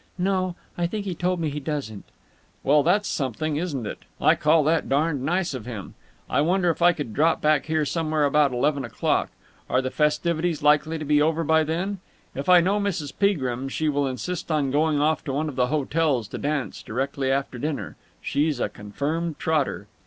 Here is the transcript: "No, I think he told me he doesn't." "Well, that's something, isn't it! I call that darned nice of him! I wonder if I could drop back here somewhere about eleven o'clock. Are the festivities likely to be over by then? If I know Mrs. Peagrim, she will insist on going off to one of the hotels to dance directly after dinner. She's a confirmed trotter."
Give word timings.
"No, 0.17 0.55
I 0.79 0.87
think 0.87 1.05
he 1.05 1.13
told 1.13 1.39
me 1.39 1.51
he 1.51 1.59
doesn't." 1.59 2.05
"Well, 2.63 2.81
that's 2.81 3.07
something, 3.07 3.57
isn't 3.57 3.85
it! 3.85 3.99
I 4.19 4.33
call 4.33 4.63
that 4.63 4.89
darned 4.89 5.21
nice 5.21 5.53
of 5.53 5.67
him! 5.67 5.93
I 6.27 6.41
wonder 6.41 6.71
if 6.71 6.81
I 6.81 6.91
could 6.91 7.13
drop 7.13 7.39
back 7.39 7.67
here 7.67 7.85
somewhere 7.85 8.25
about 8.25 8.51
eleven 8.51 8.83
o'clock. 8.83 9.29
Are 9.69 9.79
the 9.79 9.91
festivities 9.91 10.63
likely 10.63 10.97
to 10.97 11.05
be 11.05 11.21
over 11.21 11.43
by 11.43 11.63
then? 11.63 11.99
If 12.33 12.49
I 12.49 12.61
know 12.61 12.79
Mrs. 12.79 13.13
Peagrim, 13.19 13.69
she 13.69 13.89
will 13.89 14.07
insist 14.07 14.51
on 14.51 14.71
going 14.71 14.99
off 14.99 15.23
to 15.25 15.33
one 15.33 15.47
of 15.47 15.55
the 15.55 15.67
hotels 15.67 16.27
to 16.29 16.39
dance 16.39 16.81
directly 16.81 17.29
after 17.31 17.59
dinner. 17.59 17.95
She's 18.23 18.59
a 18.59 18.69
confirmed 18.69 19.37
trotter." 19.37 19.85